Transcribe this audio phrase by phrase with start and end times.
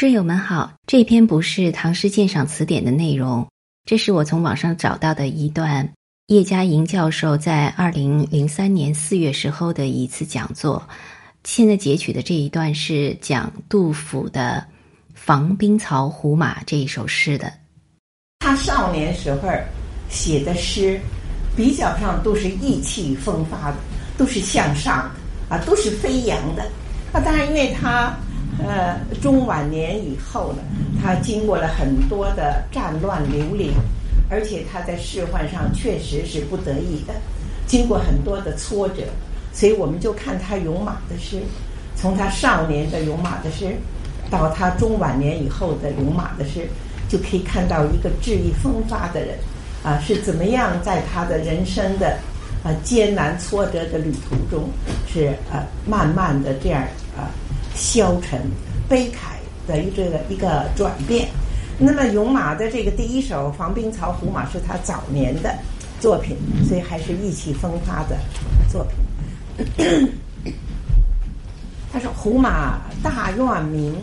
[0.00, 3.44] 诗友们好，这篇不是《唐诗鉴赏词典》的内容，
[3.84, 5.92] 这是我从网上找到的一段
[6.28, 10.88] 叶嘉莹教授在二零零三年四月时候的一次讲座。
[11.42, 14.64] 现在截取的这一段是讲杜甫的
[15.16, 17.52] 《防兵曹胡马》这一首诗的。
[18.38, 19.48] 他少年时候
[20.08, 21.00] 写的诗，
[21.56, 23.76] 比较上都是意气风发的，
[24.16, 25.10] 都是向上
[25.50, 26.62] 的啊，都是飞扬的。
[27.12, 28.16] 啊当然，因为他。
[28.66, 30.62] 呃，中晚年以后呢，
[31.00, 33.70] 他经过了很多的战乱流离，
[34.28, 37.14] 而且他在仕宦上确实是不得已的，
[37.66, 39.04] 经过很多的挫折，
[39.52, 41.40] 所以我们就看他勇马的诗，
[41.94, 43.76] 从他少年的勇马的诗，
[44.28, 46.68] 到他中晚年以后的勇马的诗，
[47.08, 49.38] 就可以看到一个志意风发的人
[49.84, 52.18] 啊，是怎么样在他的人生的
[52.64, 54.68] 啊艰难挫折的旅途中，
[55.06, 56.82] 是呃慢慢的这样
[57.16, 57.30] 啊。
[57.78, 58.42] 消沉、
[58.88, 61.28] 悲慨的一个一个转变。
[61.78, 65.56] 那么，勇马的这个第一首《防冰曹胡马》是他早年的
[66.00, 66.36] 作品，
[66.68, 68.18] 所以还是意气风发的
[68.68, 70.10] 作品。
[71.92, 73.94] 他说：“胡马大愿明，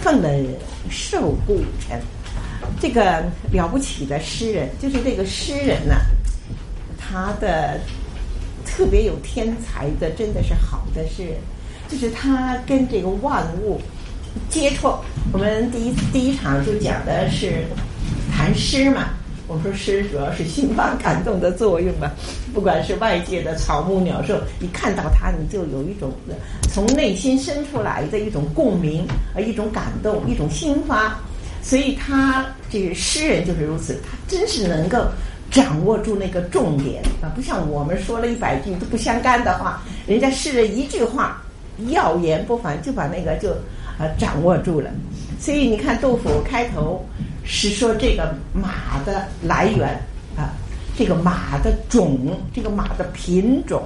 [0.00, 0.30] 奉了
[0.88, 2.00] 受故臣。”
[2.80, 3.22] 这个
[3.52, 5.96] 了不起的诗人，就是这个诗人呢，
[6.98, 7.78] 他的
[8.64, 11.34] 特别有天才的，真的是好的诗人。
[11.90, 13.80] 就是他跟这个万物
[14.48, 14.94] 接触。
[15.32, 17.64] 我们第一第一场就讲的是
[18.32, 19.08] 谈诗嘛。
[19.48, 22.08] 我们说诗主要是心发感动的作用嘛。
[22.54, 26.12] 不管是外界的草木鸟兽，你看到它，你就有一种
[26.72, 29.04] 从内心生出来的一种共鸣，
[29.34, 31.18] 呃，一种感动，一种心发。
[31.62, 35.04] 所以他这个诗人就是如此，他真是能够
[35.50, 41.42] 掌握住那个重点啊，不像我们说了一百句都不相干的话，人家诗人一句话。
[41.88, 43.50] 要言不凡，就把那个就
[43.98, 44.90] 呃掌握住了。
[45.38, 47.04] 所以你看，杜甫开头
[47.44, 49.88] 是说这个马的来源
[50.36, 50.52] 啊，
[50.96, 52.18] 这个马的种，
[52.54, 53.82] 这个马的品种，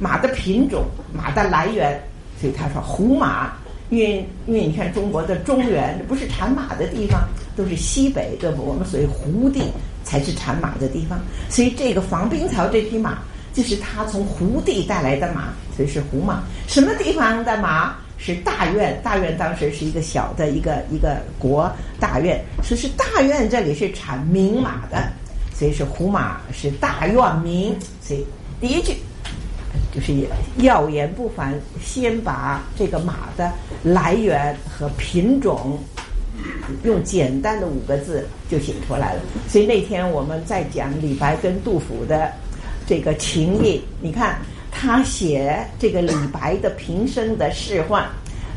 [0.00, 2.00] 马的品种，马的来源。
[2.40, 3.52] 所以他说胡马，
[3.90, 8.62] 因为因为你看中国的中原不是产马的地方，都是西北，对不？
[8.62, 9.62] 我们所谓胡地
[10.04, 11.18] 才是产马的地方。
[11.48, 13.18] 所以这个防冰曹这匹马。
[13.58, 16.44] 就是他从胡地带来的马，所以是胡马。
[16.68, 17.92] 什么地方的马？
[18.16, 19.00] 是大院。
[19.02, 21.68] 大院当时是一个小的一个一个国
[21.98, 25.10] 大院，所以是大院这里是产名马的，
[25.52, 27.76] 所以是胡马是大院名。
[28.00, 28.24] 所以
[28.60, 28.94] 第一句
[29.92, 30.14] 就是
[30.58, 31.52] 要言不凡，
[31.84, 33.50] 先把这个马的
[33.82, 35.76] 来源和品种
[36.84, 39.20] 用简单的五个字就写出来了。
[39.48, 42.30] 所以那天我们在讲李白跟杜甫的。
[42.88, 44.38] 这个情谊，你看
[44.72, 48.02] 他写这个李白的平生的仕宦，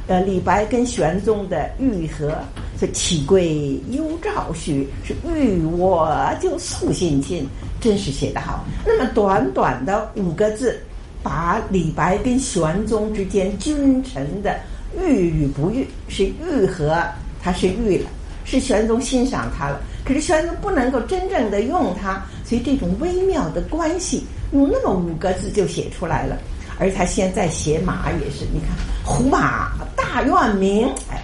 [0.07, 2.33] 呃，李白跟玄宗的愈合，
[2.79, 7.45] 是岂贵幽赵许，是遇我就素信亲，
[7.81, 8.65] 真是写得好。
[8.85, 10.79] 那么短短的五个字，
[11.21, 14.57] 把李白跟玄宗之间君臣的
[14.97, 17.03] 遇与不遇，是愈合，
[17.43, 18.09] 他是愈了，
[18.45, 19.81] 是玄宗欣赏他了。
[20.03, 26.37] 可是玄宗不能够真正的用他，所以这种微妙的关系用那么五个字就写出来了。
[26.77, 28.75] 而他现在写马也是，你看
[29.05, 31.23] “胡马大院名”，哎，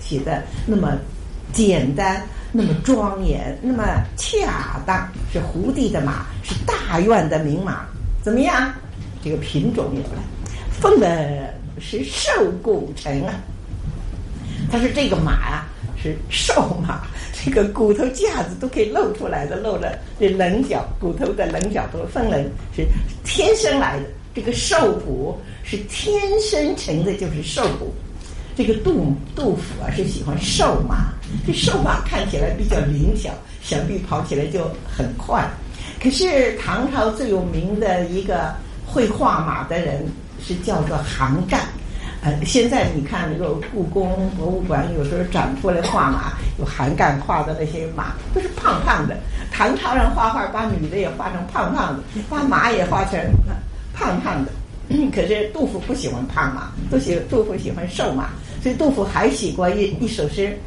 [0.00, 0.96] 写的那么
[1.52, 3.84] 简单，那么庄严，那么
[4.16, 7.84] 恰当，是胡地的马，是大院的名马，
[8.22, 8.72] 怎么样？
[9.22, 10.22] 这个品种有了，
[10.80, 13.34] 奉的是瘦骨臣啊。
[14.72, 15.66] 他说这个马呀
[16.04, 17.00] 是瘦马。
[17.32, 22.44] 这个骨头架子都可以露出来的，露了这棱角，骨头的棱角都分棱，
[22.76, 22.86] 是
[23.24, 24.04] 天生来的。
[24.34, 27.94] 这个瘦骨是天生成的，就是瘦骨。
[28.54, 31.12] 这个杜杜甫啊是喜欢瘦马，
[31.46, 33.30] 这瘦马看起来比较灵巧，
[33.62, 35.48] 想必跑起来就很快。
[36.02, 38.54] 可是唐朝最有名的一个
[38.84, 40.06] 会画马的人
[40.46, 41.60] 是叫做韩干。
[42.24, 49.14] 呃，现在你看那个故宫博物馆，有时候展出来画马，有韩干画的那些马，都是胖胖的。
[49.52, 53.20] 唐朝人画画，把女的也画成胖胖的，把马也画成
[53.92, 54.50] 胖胖的。
[55.14, 58.30] 可是杜甫不喜欢胖马，都喜杜甫喜欢瘦马，
[58.62, 60.58] 所以杜甫还写过一一首诗，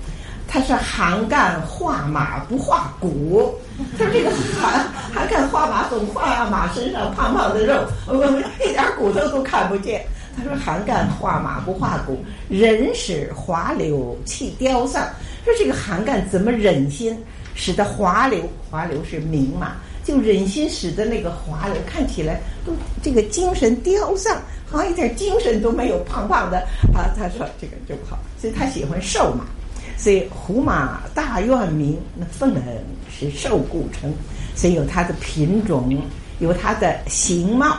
[0.48, 3.52] 他说：“韩干画马不画骨。”
[3.98, 4.30] 他说：“这个
[4.62, 10.06] 韩韩干画马总画马身上胖胖的肉，我们一点骨头都看不见。”
[10.38, 15.04] 他说：“韩干画马不画骨，人使滑流弃雕像。
[15.44, 17.18] 说这个韩干怎么忍心
[17.56, 18.48] 使得华流？
[18.70, 24.40] 华流是名马，就忍心使得那个华人看起来都这个精神雕像，
[24.70, 26.60] 好像一点精神都没有，胖胖的
[26.94, 27.10] 啊。
[27.18, 29.44] 他说这个就不好，所以他喜欢瘦马。
[29.98, 32.62] 所以胡马大院名，那凤呢
[33.10, 34.14] 是瘦骨成，
[34.54, 36.00] 所以有它的品种，
[36.38, 37.76] 有它的形貌。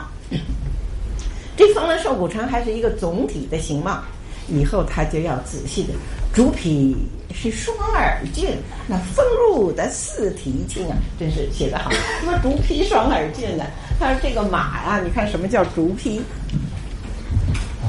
[1.58, 4.00] 这凤呢瘦骨成还是一个总体的形貌，
[4.46, 5.92] 以后他就要仔细的。
[6.32, 6.96] 竹匹
[7.34, 8.50] 是双耳峻，
[8.86, 11.90] 那丰乳的四蹄轻啊，真是写得好。
[11.90, 13.64] 什么竹匹双耳峻呢？
[13.98, 16.22] 他说这个马呀，你看什么叫竹匹？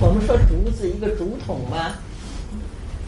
[0.01, 1.93] 我们说竹子一个竹筒吗？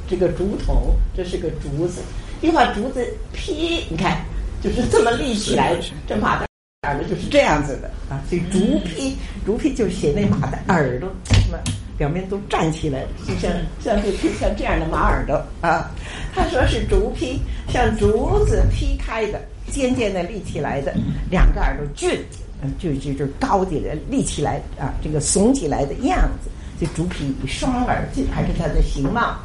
[0.07, 2.02] 这个竹筒，这是个竹子，
[2.42, 3.04] 一把竹子
[3.34, 4.24] 劈，你看
[4.62, 5.75] 就是这么立起来，
[6.07, 6.46] 这马的
[6.88, 8.19] 耳朵就是这样子的啊。
[8.28, 11.60] 所以竹劈，竹劈就是写那马的耳朵，什么
[11.95, 15.92] 表面都站起来，就像像这像这样的马耳朵啊。
[16.33, 17.39] 他说是竹劈，
[17.69, 19.39] 像竹子劈开的，
[19.72, 20.92] 尖尖的立起来的
[21.30, 22.19] 两个耳朵，俊，
[22.80, 26.50] 就就就高点的立起来啊，这个耸起来的样子，
[26.83, 29.38] 就竹劈双耳这还是它的形貌。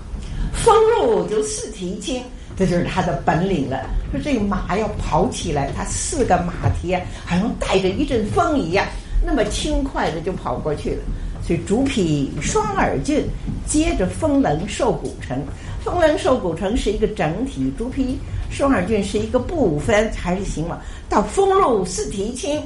[0.54, 2.22] 风入就四蹄轻，
[2.56, 3.84] 这就是他的本领了。
[4.10, 8.86] 说这个马要跑起来，它四个马蹄啊，好像带着一阵风一样，
[9.24, 11.02] 那么轻快的就跑过去了。
[11.46, 13.24] 所以主匹双耳峻，
[13.66, 15.40] 接着风棱瘦骨成。
[15.84, 18.18] 风棱瘦骨成是一个整体，主匹
[18.50, 20.82] 双耳峻是一个部分，还是行了。
[21.08, 22.60] 到风入四蹄轻，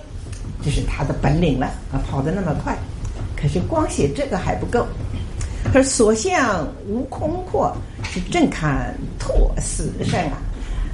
[0.64, 2.78] 这是他的本领了啊，跑得那么快。
[3.36, 4.86] 可是光写这个还不够。
[5.72, 10.38] 可是：“所向无空阔，是正看拓死身啊！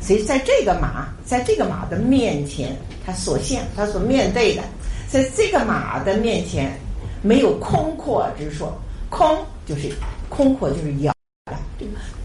[0.03, 4.63] 所以在这个马，在这个马的面前，他所向，他所面对的，
[5.09, 6.79] 在这个马的面前，
[7.23, 8.77] 没有空阔之说。
[9.09, 9.91] 空就是
[10.29, 11.13] 空阔，就是遥，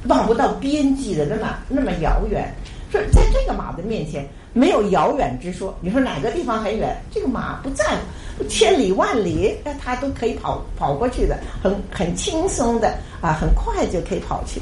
[0.07, 2.53] 望不到边际的那么那么遥远。
[2.91, 5.73] 说在这个马的面前，没有遥远之说。
[5.79, 6.95] 你说哪个地方很远？
[7.09, 14.59] 这个马不在乎。”千里万里，那他都可以跑跑过去的，很很轻松的啊，很快就可以跑去。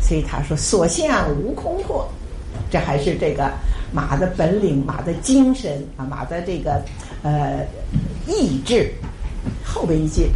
[0.00, 2.08] 所以他说：“所向无空阔。”
[2.70, 3.50] 这还是这个
[3.92, 6.80] 马的本领，马的精神啊，马的这个
[7.22, 7.66] 呃
[8.26, 8.92] 意志。
[9.64, 10.30] 后边一句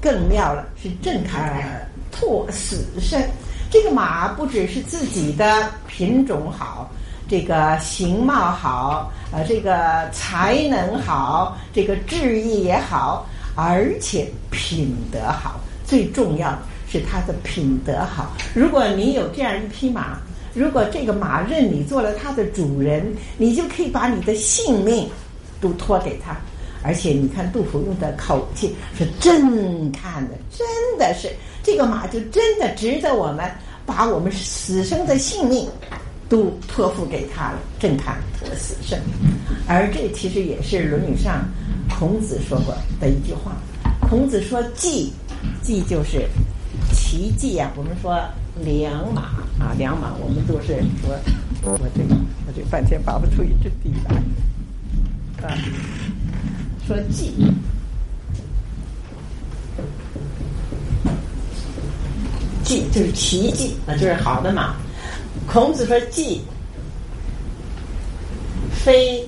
[0.00, 3.22] 更妙了，是正坎拓死身。
[3.70, 6.90] 这个马不只是自己的品种好。
[7.28, 15.60] 这个形貌好，呃，这个才能好，这个志意也好，而且品德好。
[15.84, 16.58] 最重要
[16.90, 18.32] 是他的品德好。
[18.54, 20.18] 如果你有这样一匹马，
[20.54, 25.06] 如果这个马认你做了它的主人，你就可以把你的性命
[25.60, 26.34] 都托给他。
[26.82, 30.66] 而且你看杜甫用的口气是真看的，真
[30.96, 31.28] 的是
[31.68, 33.44] 这个马就真的值得我们
[33.84, 35.68] 把我们死生的性命。
[36.30, 38.98] 都托付给他了，正坎托死生。
[39.66, 41.42] 而这其实也是《论语》上
[41.88, 43.56] 孔子说过的一句话。
[44.10, 45.10] 孔子说：“骑，
[45.62, 46.28] 骑就是
[46.92, 47.72] 骑骑啊。
[47.76, 48.14] 我们说
[48.62, 49.22] 良马
[49.58, 51.18] 啊，良马，我们都是说，
[51.62, 52.14] 我这个
[52.46, 55.56] 我这半天拔不出一支笔来啊。
[56.86, 57.50] 说骑，
[62.68, 64.76] 骑就是奇迹，那，就是好的马。”
[65.48, 66.42] 孔子说：“季
[68.84, 69.26] 非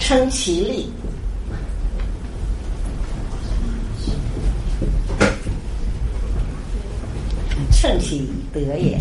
[0.00, 0.90] 称其力，
[7.70, 8.98] 称其德也。”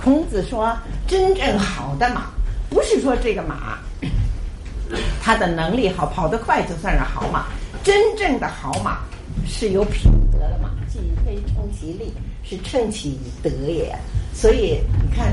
[0.00, 0.72] 孔子说
[1.08, 2.26] ：“真正好的马，
[2.70, 3.78] 不是说这个马
[5.20, 7.46] 它的能力好，跑得快就算是好马。
[7.82, 8.98] 真正的好马
[9.46, 10.70] 是有品德的马。
[10.88, 12.12] 既非称其力，
[12.42, 13.96] 是称其德也。”
[14.34, 15.32] 所以你看，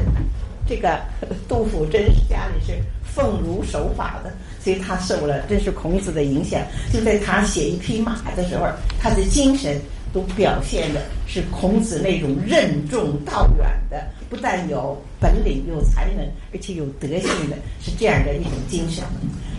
[0.65, 1.01] 这个
[1.50, 4.31] 杜甫真是家里是奉儒守法的，
[4.63, 6.62] 所以他受了真是孔子的影响。
[6.93, 8.67] 就在他写一匹马的时候，
[9.01, 9.81] 他的精神
[10.13, 19.03] 都表现的是孔子那种任重道远的，不但有本领、有才能，而且有德性的，是这样的一种精神。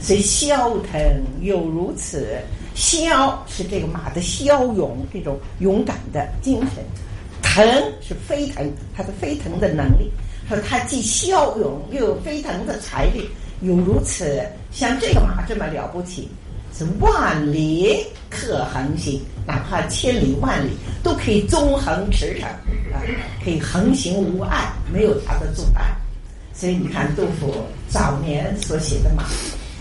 [0.00, 0.98] 所以萧腾
[1.42, 2.38] 又如此，
[2.74, 6.84] 萧是这个马的骁勇，这种勇敢的精神。
[7.42, 7.64] 腾
[8.00, 10.10] 是飞腾，他的飞腾的能力，
[10.48, 13.28] 说他既骁勇又有飞腾的财力，
[13.62, 16.28] 有如此像这个马这么了不起，
[16.76, 20.70] 是万里可横行，哪怕千里万里
[21.02, 22.44] 都可以纵横驰骋
[22.94, 23.02] 啊，
[23.44, 25.82] 可以横行无碍，没有他的阻碍。
[26.52, 27.52] 所以你看杜甫
[27.88, 29.24] 早年所写的马，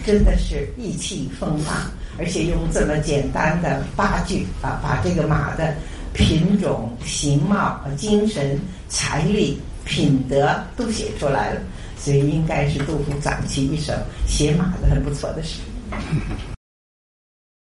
[0.05, 5.73] 真的是意气风发，而且用这么简单的八句啊，把这个马的。
[6.11, 11.61] 品种、形貌、精神、财力、品德都写出来了。
[11.97, 13.93] 所以应该是杜甫早期一首
[14.27, 15.59] 写马的很不错的诗。